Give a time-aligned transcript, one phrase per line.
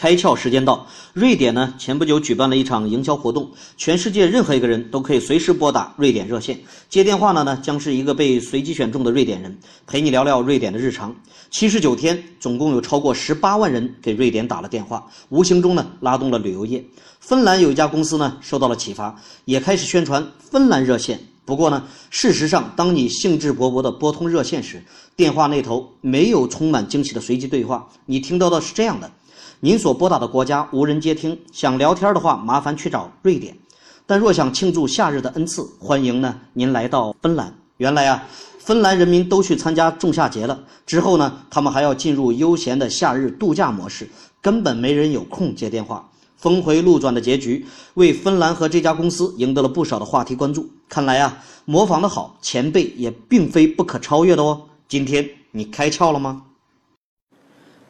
[0.00, 6.58] 开窍时间到，瑞典呢前不久举办了一场营销活动，全世界任何一个人都可以随时拨打瑞典热线，
[6.88, 11.14] 接电话的呢将是一个被随机选中的瑞典人，陪你聊聊瑞典的日常。
[11.50, 16.82] 七十九天，总共有超过十八万人给瑞典打了电话，无形中呢拉动了旅游业。
[17.20, 19.14] 芬兰有一家公司呢受到了启发，
[19.44, 21.20] 也开始宣传芬兰热线。
[21.44, 24.82] 不过呢，事实上，当你兴致勃勃地拨通热线时，
[25.14, 29.10] 电话那头没有充满惊喜的随机对话，你听到的是这样的。
[29.62, 33.54] 您所拨打的国家无人接听，想聊天的话，麻烦去找瑞典。
[34.06, 37.54] 但若想庆祝夏日的恩赐，欢迎呢您来到芬兰。
[37.76, 38.26] 原来啊，
[38.58, 44.08] 芬兰人民都去参加仲夏节了，之后呢，他们还要进入悠闲的夏日度假模式，
[44.40, 46.08] 根本没人有空接电话。
[46.38, 50.66] 峰回路转的结局，为芬兰和这家公司赢得了不少的话题关注。
[50.88, 54.62] 看来啊，模仿的好，前辈也并非不可超越的哦。
[54.88, 56.44] 今天你开窍了吗？